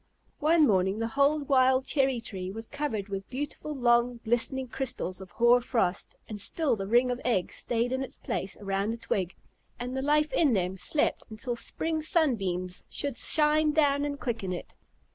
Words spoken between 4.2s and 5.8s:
glistening crystals of hoar